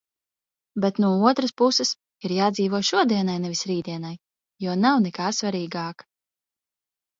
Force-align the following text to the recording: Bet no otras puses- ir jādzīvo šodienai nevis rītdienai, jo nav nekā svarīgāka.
Bet 0.85 0.99
no 1.03 1.11
otras 1.31 1.53
puses- 1.61 1.91
ir 2.29 2.33
jādzīvo 2.37 2.81
šodienai 2.89 3.37
nevis 3.45 3.63
rītdienai, 3.73 4.13
jo 4.67 4.77
nav 4.83 5.07
nekā 5.07 5.31
svarīgāka. 5.43 6.11